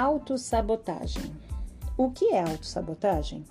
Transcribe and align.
Autossabotagem. 0.00 1.32
O 1.96 2.12
que 2.12 2.26
é 2.26 2.40
autossabotagem? 2.40 3.42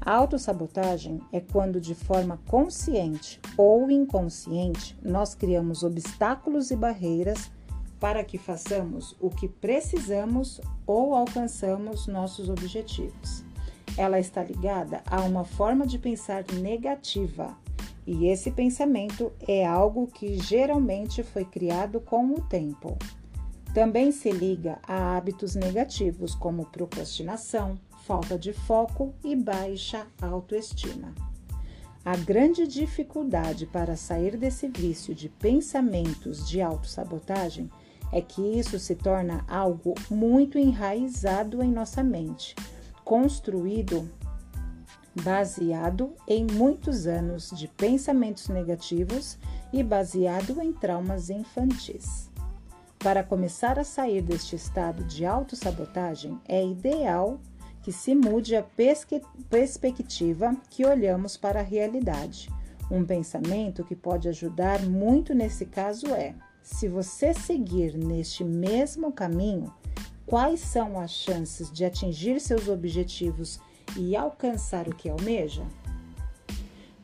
A 0.00 0.14
autossabotagem 0.14 1.20
é 1.32 1.40
quando, 1.40 1.80
de 1.80 1.96
forma 1.96 2.38
consciente 2.46 3.40
ou 3.56 3.90
inconsciente, 3.90 4.96
nós 5.02 5.34
criamos 5.34 5.82
obstáculos 5.82 6.70
e 6.70 6.76
barreiras 6.76 7.50
para 7.98 8.22
que 8.22 8.38
façamos 8.38 9.16
o 9.20 9.28
que 9.28 9.48
precisamos 9.48 10.60
ou 10.86 11.12
alcançamos 11.12 12.06
nossos 12.06 12.48
objetivos. 12.48 13.44
Ela 13.98 14.20
está 14.20 14.44
ligada 14.44 15.02
a 15.10 15.22
uma 15.22 15.44
forma 15.44 15.88
de 15.88 15.98
pensar 15.98 16.44
negativa, 16.52 17.58
e 18.06 18.28
esse 18.28 18.52
pensamento 18.52 19.32
é 19.40 19.66
algo 19.66 20.06
que 20.06 20.38
geralmente 20.38 21.24
foi 21.24 21.44
criado 21.44 21.98
com 21.98 22.26
o 22.26 22.40
tempo. 22.42 22.96
Também 23.74 24.12
se 24.12 24.30
liga 24.30 24.78
a 24.84 25.16
hábitos 25.16 25.56
negativos 25.56 26.32
como 26.32 26.66
procrastinação, 26.66 27.76
falta 28.06 28.38
de 28.38 28.52
foco 28.52 29.12
e 29.24 29.34
baixa 29.34 30.06
autoestima. 30.22 31.12
A 32.04 32.16
grande 32.16 32.68
dificuldade 32.68 33.66
para 33.66 33.96
sair 33.96 34.36
desse 34.36 34.68
vício 34.68 35.12
de 35.12 35.28
pensamentos 35.28 36.48
de 36.48 36.62
autossabotagem 36.62 37.68
é 38.12 38.20
que 38.20 38.40
isso 38.40 38.78
se 38.78 38.94
torna 38.94 39.44
algo 39.48 39.94
muito 40.08 40.56
enraizado 40.56 41.60
em 41.60 41.72
nossa 41.72 42.04
mente, 42.04 42.54
construído 43.04 44.08
baseado 45.24 46.12
em 46.28 46.46
muitos 46.46 47.08
anos 47.08 47.50
de 47.50 47.66
pensamentos 47.66 48.46
negativos 48.48 49.36
e 49.72 49.82
baseado 49.82 50.60
em 50.62 50.72
traumas 50.72 51.28
infantis. 51.28 52.32
Para 53.04 53.22
começar 53.22 53.78
a 53.78 53.84
sair 53.84 54.22
deste 54.22 54.56
estado 54.56 55.04
de 55.04 55.26
autossabotagem, 55.26 56.40
é 56.48 56.66
ideal 56.66 57.38
que 57.82 57.92
se 57.92 58.14
mude 58.14 58.56
a 58.56 58.64
perspectiva 59.50 60.56
que 60.70 60.86
olhamos 60.86 61.36
para 61.36 61.60
a 61.60 61.62
realidade. 61.62 62.48
Um 62.90 63.04
pensamento 63.04 63.84
que 63.84 63.94
pode 63.94 64.26
ajudar 64.26 64.80
muito 64.80 65.34
nesse 65.34 65.66
caso 65.66 66.06
é: 66.14 66.34
se 66.62 66.88
você 66.88 67.34
seguir 67.34 67.94
neste 67.94 68.42
mesmo 68.42 69.12
caminho, 69.12 69.70
quais 70.24 70.60
são 70.60 70.98
as 70.98 71.10
chances 71.10 71.70
de 71.70 71.84
atingir 71.84 72.40
seus 72.40 72.68
objetivos 72.68 73.60
e 73.98 74.16
alcançar 74.16 74.88
o 74.88 74.94
que 74.94 75.10
almeja? 75.10 75.66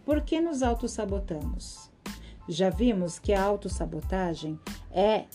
Por 0.02 0.22
que 0.22 0.40
nos 0.40 0.62
autossabotamos? 0.62 1.90
Já 2.48 2.70
vimos 2.70 3.18
que 3.18 3.34
a 3.34 3.42
autossabotagem 3.42 4.58
é 4.90 5.26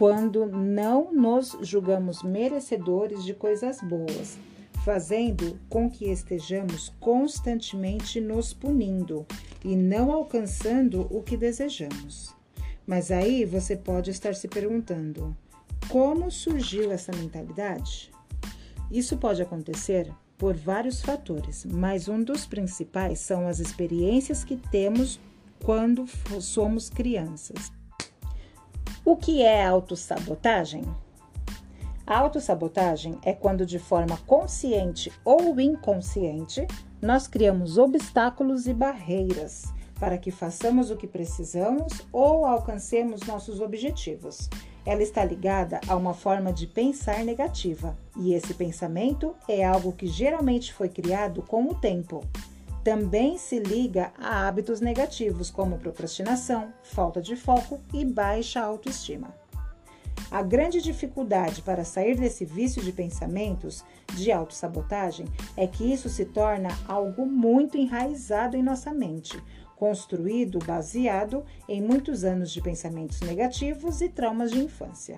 quando 0.00 0.46
não 0.46 1.12
nos 1.12 1.58
julgamos 1.60 2.22
merecedores 2.22 3.22
de 3.22 3.34
coisas 3.34 3.82
boas, 3.82 4.38
fazendo 4.82 5.60
com 5.68 5.90
que 5.90 6.06
estejamos 6.10 6.88
constantemente 6.98 8.18
nos 8.18 8.54
punindo 8.54 9.26
e 9.62 9.76
não 9.76 10.10
alcançando 10.10 11.06
o 11.10 11.22
que 11.22 11.36
desejamos. 11.36 12.34
Mas 12.86 13.10
aí 13.10 13.44
você 13.44 13.76
pode 13.76 14.10
estar 14.10 14.34
se 14.34 14.48
perguntando: 14.48 15.36
como 15.90 16.30
surgiu 16.30 16.90
essa 16.90 17.12
mentalidade? 17.14 18.10
Isso 18.90 19.18
pode 19.18 19.42
acontecer 19.42 20.10
por 20.38 20.56
vários 20.56 21.02
fatores, 21.02 21.66
mas 21.66 22.08
um 22.08 22.22
dos 22.24 22.46
principais 22.46 23.18
são 23.18 23.46
as 23.46 23.60
experiências 23.60 24.44
que 24.44 24.56
temos 24.56 25.20
quando 25.62 26.06
somos 26.40 26.88
crianças. 26.88 27.70
O 29.10 29.16
que 29.16 29.42
é 29.42 29.66
autossabotagem? 29.66 30.84
A 32.06 32.16
autossabotagem 32.16 33.18
é 33.24 33.32
quando, 33.32 33.66
de 33.66 33.76
forma 33.76 34.16
consciente 34.18 35.12
ou 35.24 35.58
inconsciente, 35.58 36.64
nós 37.02 37.26
criamos 37.26 37.76
obstáculos 37.76 38.68
e 38.68 38.72
barreiras 38.72 39.64
para 39.98 40.16
que 40.16 40.30
façamos 40.30 40.92
o 40.92 40.96
que 40.96 41.08
precisamos 41.08 42.06
ou 42.12 42.46
alcancemos 42.46 43.22
nossos 43.26 43.60
objetivos. 43.60 44.48
Ela 44.86 45.02
está 45.02 45.24
ligada 45.24 45.80
a 45.88 45.96
uma 45.96 46.14
forma 46.14 46.52
de 46.52 46.68
pensar 46.68 47.24
negativa, 47.24 47.98
e 48.16 48.32
esse 48.32 48.54
pensamento 48.54 49.34
é 49.48 49.64
algo 49.64 49.90
que 49.90 50.06
geralmente 50.06 50.72
foi 50.72 50.88
criado 50.88 51.42
com 51.42 51.64
o 51.64 51.74
tempo 51.74 52.22
também 52.82 53.36
se 53.36 53.58
liga 53.58 54.12
a 54.18 54.46
hábitos 54.46 54.80
negativos 54.80 55.50
como 55.50 55.78
procrastinação, 55.78 56.72
falta 56.82 57.20
de 57.20 57.36
foco 57.36 57.80
e 57.92 58.04
baixa 58.04 58.60
autoestima. 58.60 59.34
A 60.30 60.42
grande 60.42 60.80
dificuldade 60.80 61.60
para 61.60 61.84
sair 61.84 62.16
desse 62.16 62.44
vício 62.44 62.82
de 62.82 62.92
pensamentos 62.92 63.84
de 64.14 64.30
autossabotagem 64.30 65.26
é 65.56 65.66
que 65.66 65.92
isso 65.92 66.08
se 66.08 66.24
torna 66.24 66.68
algo 66.86 67.26
muito 67.26 67.76
enraizado 67.76 68.56
em 68.56 68.62
nossa 68.62 68.92
mente, 68.92 69.42
construído 69.76 70.58
baseado 70.60 71.44
em 71.68 71.82
muitos 71.82 72.22
anos 72.22 72.52
de 72.52 72.60
pensamentos 72.60 73.20
negativos 73.20 74.00
e 74.00 74.08
traumas 74.08 74.52
de 74.52 74.60
infância. 74.60 75.16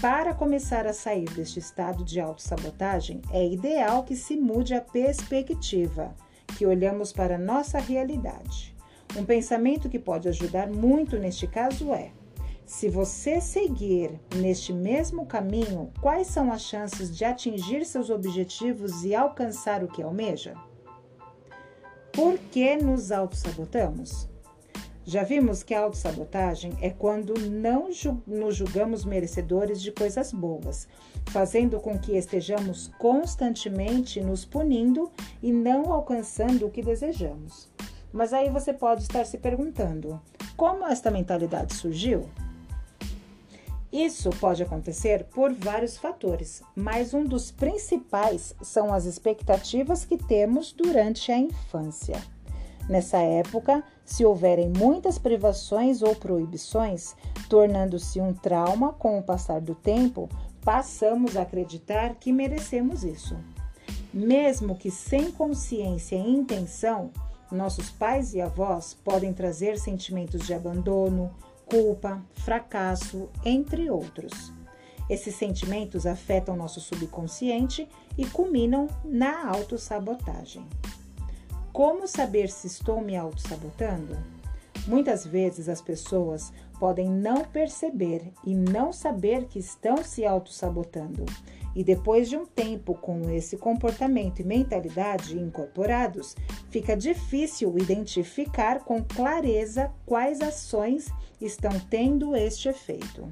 Para 0.00 0.34
começar 0.34 0.86
a 0.86 0.92
sair 0.92 1.30
deste 1.30 1.58
estado 1.58 2.04
de 2.04 2.20
autossabotagem, 2.20 3.22
é 3.30 3.46
ideal 3.46 4.02
que 4.02 4.14
se 4.14 4.36
mude 4.36 4.74
a 4.74 4.80
perspectiva 4.80 6.14
que 6.56 6.66
olhamos 6.66 7.12
para 7.12 7.38
nossa 7.38 7.78
realidade. 7.78 8.74
Um 9.16 9.24
pensamento 9.24 9.88
que 9.88 9.98
pode 9.98 10.28
ajudar 10.28 10.68
muito 10.68 11.18
neste 11.18 11.46
caso 11.46 11.92
é: 11.92 12.10
se 12.66 12.88
você 12.88 13.40
seguir 13.40 14.18
neste 14.36 14.72
mesmo 14.72 15.26
caminho, 15.26 15.92
quais 16.00 16.28
são 16.28 16.50
as 16.50 16.62
chances 16.62 17.14
de 17.14 17.24
atingir 17.24 17.84
seus 17.84 18.10
objetivos 18.10 19.04
e 19.04 19.14
alcançar 19.14 19.84
o 19.84 19.88
que 19.88 20.02
almeja? 20.02 20.54
Por 22.12 22.38
que 22.38 22.76
nos 22.76 23.12
autossabotamos? 23.12 24.33
Já 25.06 25.22
vimos 25.22 25.62
que 25.62 25.74
a 25.74 25.80
autossabotagem 25.80 26.72
é 26.80 26.88
quando 26.88 27.34
não 27.50 27.90
nos 28.26 28.56
julgamos 28.56 29.04
merecedores 29.04 29.82
de 29.82 29.92
coisas 29.92 30.32
boas, 30.32 30.88
fazendo 31.26 31.78
com 31.78 31.98
que 31.98 32.16
estejamos 32.16 32.90
constantemente 32.98 34.20
nos 34.22 34.46
punindo 34.46 35.10
e 35.42 35.52
não 35.52 35.92
alcançando 35.92 36.66
o 36.66 36.70
que 36.70 36.82
desejamos. 36.82 37.68
Mas 38.10 38.32
aí 38.32 38.48
você 38.48 38.72
pode 38.72 39.02
estar 39.02 39.26
se 39.26 39.36
perguntando: 39.36 40.18
como 40.56 40.86
esta 40.86 41.10
mentalidade 41.10 41.74
surgiu? 41.74 42.28
Isso 43.92 44.30
pode 44.40 44.62
acontecer 44.62 45.24
por 45.24 45.52
vários 45.52 45.96
fatores, 45.96 46.62
mas 46.74 47.14
um 47.14 47.24
dos 47.24 47.52
principais 47.52 48.54
são 48.60 48.92
as 48.92 49.04
expectativas 49.04 50.04
que 50.04 50.16
temos 50.16 50.72
durante 50.72 51.30
a 51.30 51.38
infância. 51.38 52.20
Nessa 52.88 53.18
época, 53.18 53.82
se 54.04 54.24
houverem 54.24 54.70
muitas 54.76 55.18
privações 55.18 56.02
ou 56.02 56.14
proibições, 56.14 57.14
tornando-se 57.48 58.20
um 58.20 58.34
trauma 58.34 58.92
com 58.92 59.18
o 59.18 59.22
passar 59.22 59.60
do 59.60 59.74
tempo, 59.74 60.28
passamos 60.62 61.36
a 61.36 61.42
acreditar 61.42 62.14
que 62.16 62.32
merecemos 62.32 63.02
isso. 63.02 63.36
Mesmo 64.12 64.76
que 64.76 64.90
sem 64.90 65.30
consciência 65.32 66.16
e 66.16 66.30
intenção, 66.30 67.10
nossos 67.50 67.90
pais 67.90 68.34
e 68.34 68.40
avós 68.40 68.94
podem 68.94 69.32
trazer 69.32 69.78
sentimentos 69.78 70.46
de 70.46 70.52
abandono, 70.52 71.30
culpa, 71.66 72.22
fracasso, 72.34 73.28
entre 73.44 73.90
outros. 73.90 74.52
Esses 75.08 75.34
sentimentos 75.34 76.06
afetam 76.06 76.56
nosso 76.56 76.80
subconsciente 76.80 77.88
e 78.16 78.26
culminam 78.26 78.88
na 79.04 79.48
autossabotagem. 79.48 80.66
Como 81.74 82.06
saber 82.06 82.50
se 82.50 82.68
estou 82.68 83.00
me 83.00 83.16
auto-sabotando? 83.16 84.16
Muitas 84.86 85.26
vezes 85.26 85.68
as 85.68 85.82
pessoas 85.82 86.52
podem 86.78 87.10
não 87.10 87.44
perceber 87.44 88.32
e 88.44 88.54
não 88.54 88.92
saber 88.92 89.46
que 89.46 89.58
estão 89.58 89.96
se 90.04 90.24
auto-sabotando. 90.24 91.26
E 91.74 91.82
depois 91.82 92.28
de 92.28 92.36
um 92.36 92.46
tempo 92.46 92.94
com 92.94 93.28
esse 93.28 93.56
comportamento 93.56 94.38
e 94.38 94.44
mentalidade 94.44 95.36
incorporados, 95.36 96.36
fica 96.70 96.96
difícil 96.96 97.76
identificar 97.76 98.84
com 98.84 99.02
clareza 99.02 99.92
quais 100.06 100.40
ações 100.40 101.08
estão 101.40 101.72
tendo 101.90 102.36
este 102.36 102.68
efeito. 102.68 103.26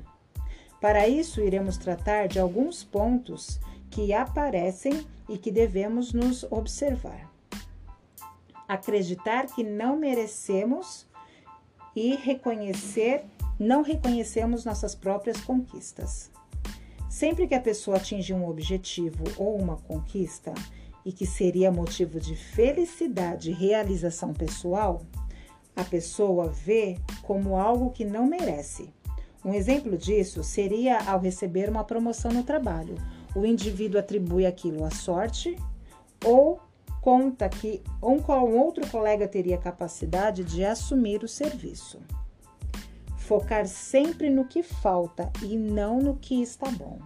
Para 0.80 1.06
isso, 1.06 1.40
iremos 1.40 1.76
tratar 1.76 2.26
de 2.26 2.40
alguns 2.40 2.82
pontos 2.82 3.60
que 3.88 4.12
aparecem 4.12 5.06
e 5.28 5.38
que 5.38 5.52
devemos 5.52 6.12
nos 6.12 6.42
observar 6.50 7.31
acreditar 8.68 9.46
que 9.46 9.62
não 9.62 9.96
merecemos 9.96 11.06
e 11.94 12.14
reconhecer, 12.16 13.24
não 13.58 13.82
reconhecemos 13.82 14.64
nossas 14.64 14.94
próprias 14.94 15.40
conquistas. 15.40 16.30
Sempre 17.08 17.46
que 17.46 17.54
a 17.54 17.60
pessoa 17.60 17.98
atinge 17.98 18.32
um 18.32 18.48
objetivo 18.48 19.24
ou 19.36 19.60
uma 19.60 19.76
conquista 19.76 20.54
e 21.04 21.12
que 21.12 21.26
seria 21.26 21.70
motivo 21.70 22.18
de 22.18 22.34
felicidade 22.34 23.50
e 23.50 23.54
realização 23.54 24.32
pessoal, 24.32 25.02
a 25.76 25.84
pessoa 25.84 26.48
vê 26.48 26.98
como 27.22 27.56
algo 27.56 27.90
que 27.90 28.04
não 28.04 28.26
merece. 28.26 28.88
Um 29.44 29.52
exemplo 29.52 29.98
disso 29.98 30.42
seria 30.42 30.98
ao 31.02 31.18
receber 31.18 31.68
uma 31.68 31.84
promoção 31.84 32.32
no 32.32 32.42
trabalho 32.42 32.96
o 33.34 33.46
indivíduo 33.46 33.98
atribui 33.98 34.46
aquilo 34.46 34.84
à 34.84 34.90
sorte 34.90 35.56
ou 36.24 36.60
conta 37.02 37.48
que 37.48 37.82
um, 38.00 38.18
um 38.32 38.58
outro 38.58 38.88
colega 38.88 39.26
teria 39.26 39.58
capacidade 39.58 40.44
de 40.44 40.64
assumir 40.64 41.24
o 41.24 41.28
serviço. 41.28 42.00
Focar 43.16 43.66
sempre 43.66 44.30
no 44.30 44.46
que 44.46 44.62
falta 44.62 45.30
e 45.42 45.56
não 45.56 45.98
no 45.98 46.16
que 46.16 46.40
está 46.40 46.70
bom. 46.70 47.00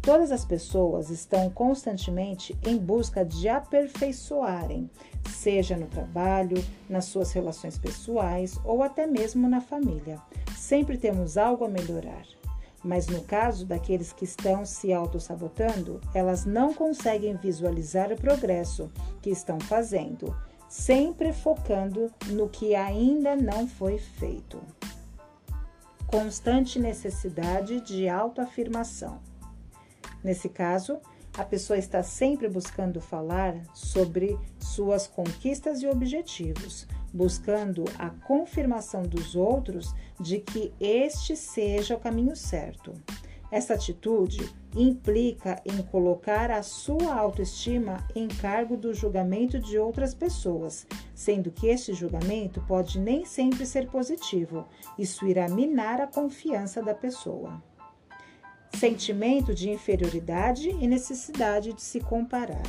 Todas 0.00 0.30
as 0.30 0.44
pessoas 0.44 1.10
estão 1.10 1.50
constantemente 1.50 2.56
em 2.64 2.78
busca 2.78 3.24
de 3.24 3.48
aperfeiçoarem, 3.48 4.88
seja 5.28 5.76
no 5.76 5.88
trabalho, 5.88 6.64
nas 6.88 7.06
suas 7.06 7.32
relações 7.32 7.76
pessoais 7.76 8.58
ou 8.64 8.82
até 8.82 9.06
mesmo 9.06 9.48
na 9.48 9.60
família. 9.60 10.18
Sempre 10.56 10.96
temos 10.96 11.36
algo 11.36 11.64
a 11.64 11.68
melhorar. 11.68 12.24
Mas 12.82 13.06
no 13.06 13.22
caso 13.22 13.66
daqueles 13.66 14.12
que 14.12 14.24
estão 14.24 14.64
se 14.64 14.92
auto-sabotando, 14.92 16.00
elas 16.14 16.46
não 16.46 16.72
conseguem 16.72 17.36
visualizar 17.36 18.10
o 18.10 18.16
progresso 18.16 18.90
que 19.20 19.30
estão 19.30 19.60
fazendo, 19.60 20.34
sempre 20.68 21.32
focando 21.32 22.10
no 22.28 22.48
que 22.48 22.74
ainda 22.74 23.36
não 23.36 23.68
foi 23.68 23.98
feito. 23.98 24.60
Constante 26.06 26.78
necessidade 26.78 27.80
de 27.82 28.08
autoafirmação. 28.08 29.20
Nesse 30.24 30.48
caso, 30.48 30.98
a 31.36 31.44
pessoa 31.44 31.78
está 31.78 32.02
sempre 32.02 32.48
buscando 32.48 33.00
falar 33.00 33.54
sobre 33.74 34.38
suas 34.58 35.06
conquistas 35.06 35.82
e 35.82 35.86
objetivos, 35.86 36.86
buscando 37.12 37.84
a 37.98 38.10
confirmação 38.10 39.02
dos 39.02 39.34
outros 39.34 39.94
de 40.18 40.38
que 40.38 40.72
este 40.80 41.36
seja 41.36 41.96
o 41.96 42.00
caminho 42.00 42.36
certo. 42.36 42.92
Essa 43.50 43.74
atitude 43.74 44.48
implica 44.76 45.60
em 45.64 45.82
colocar 45.82 46.52
a 46.52 46.62
sua 46.62 47.12
autoestima 47.14 48.06
em 48.14 48.28
cargo 48.28 48.76
do 48.76 48.94
julgamento 48.94 49.58
de 49.58 49.76
outras 49.76 50.14
pessoas, 50.14 50.86
sendo 51.14 51.50
que 51.50 51.66
este 51.66 51.92
julgamento 51.92 52.60
pode 52.68 53.00
nem 53.00 53.24
sempre 53.24 53.66
ser 53.66 53.88
positivo. 53.88 54.68
Isso 54.96 55.26
irá 55.26 55.48
minar 55.48 56.00
a 56.00 56.06
confiança 56.06 56.80
da 56.80 56.94
pessoa 56.94 57.60
sentimento 58.76 59.54
de 59.54 59.68
inferioridade 59.68 60.70
e 60.70 60.86
necessidade 60.86 61.72
de 61.72 61.82
se 61.82 62.00
comparar. 62.00 62.62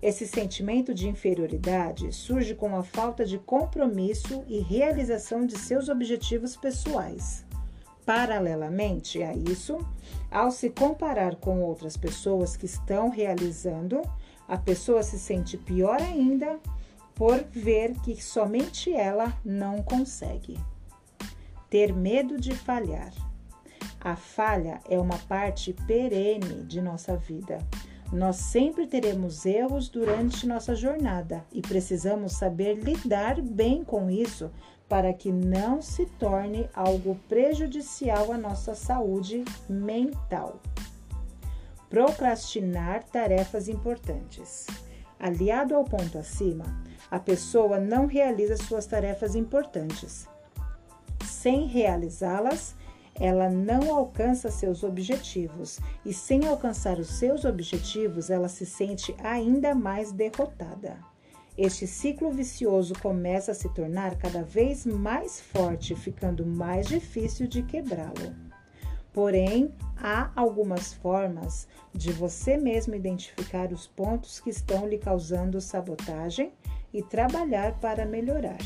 Esse 0.00 0.28
sentimento 0.28 0.94
de 0.94 1.08
inferioridade 1.08 2.12
surge 2.12 2.54
com 2.54 2.76
a 2.76 2.84
falta 2.84 3.24
de 3.24 3.36
compromisso 3.38 4.44
e 4.46 4.60
realização 4.60 5.44
de 5.44 5.58
seus 5.58 5.88
objetivos 5.88 6.56
pessoais. 6.56 7.44
Paralelamente 8.06 9.22
a 9.22 9.34
isso, 9.34 9.76
ao 10.30 10.50
se 10.50 10.70
comparar 10.70 11.36
com 11.36 11.60
outras 11.60 11.96
pessoas 11.96 12.56
que 12.56 12.64
estão 12.64 13.10
realizando, 13.10 14.00
a 14.46 14.56
pessoa 14.56 15.02
se 15.02 15.18
sente 15.18 15.58
pior 15.58 16.00
ainda 16.00 16.58
por 17.14 17.42
ver 17.50 17.92
que 18.00 18.22
somente 18.22 18.92
ela 18.92 19.36
não 19.44 19.82
consegue. 19.82 20.56
Ter 21.68 21.92
medo 21.92 22.40
de 22.40 22.54
falhar. 22.54 23.12
A 24.00 24.14
falha 24.14 24.80
é 24.88 24.96
uma 24.96 25.18
parte 25.18 25.72
perene 25.86 26.62
de 26.64 26.80
nossa 26.80 27.16
vida. 27.16 27.58
Nós 28.12 28.36
sempre 28.36 28.86
teremos 28.86 29.44
erros 29.44 29.88
durante 29.88 30.46
nossa 30.46 30.74
jornada 30.74 31.44
e 31.52 31.60
precisamos 31.60 32.32
saber 32.32 32.74
lidar 32.74 33.40
bem 33.40 33.84
com 33.84 34.10
isso 34.10 34.50
para 34.88 35.12
que 35.12 35.30
não 35.30 35.82
se 35.82 36.06
torne 36.06 36.68
algo 36.72 37.18
prejudicial 37.28 38.32
à 38.32 38.38
nossa 38.38 38.74
saúde 38.74 39.44
mental. 39.68 40.58
Procrastinar 41.90 43.04
tarefas 43.04 43.68
importantes. 43.68 44.66
Aliado 45.20 45.74
ao 45.74 45.84
ponto 45.84 46.16
acima, 46.16 46.64
a 47.10 47.18
pessoa 47.18 47.78
não 47.78 48.06
realiza 48.06 48.56
suas 48.56 48.86
tarefas 48.86 49.34
importantes. 49.34 50.26
Sem 51.26 51.66
realizá-las, 51.66 52.74
ela 53.20 53.48
não 53.48 53.94
alcança 53.94 54.50
seus 54.50 54.82
objetivos 54.82 55.80
e, 56.04 56.12
sem 56.12 56.46
alcançar 56.46 56.98
os 56.98 57.08
seus 57.08 57.44
objetivos, 57.44 58.30
ela 58.30 58.48
se 58.48 58.64
sente 58.64 59.14
ainda 59.18 59.74
mais 59.74 60.12
derrotada. 60.12 60.98
Este 61.56 61.88
ciclo 61.88 62.30
vicioso 62.30 62.94
começa 63.02 63.50
a 63.50 63.54
se 63.54 63.68
tornar 63.70 64.16
cada 64.16 64.44
vez 64.44 64.86
mais 64.86 65.40
forte, 65.40 65.94
ficando 65.96 66.46
mais 66.46 66.86
difícil 66.86 67.48
de 67.48 67.64
quebrá-lo. 67.64 68.32
Porém, 69.12 69.74
há 69.96 70.30
algumas 70.36 70.92
formas 70.94 71.66
de 71.92 72.12
você 72.12 72.56
mesmo 72.56 72.94
identificar 72.94 73.72
os 73.72 73.88
pontos 73.88 74.38
que 74.38 74.50
estão 74.50 74.86
lhe 74.86 74.98
causando 74.98 75.60
sabotagem 75.60 76.52
e 76.92 77.02
trabalhar 77.02 77.80
para 77.80 78.06
melhorar. 78.06 78.58